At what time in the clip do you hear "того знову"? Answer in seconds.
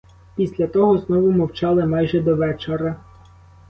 0.67-1.31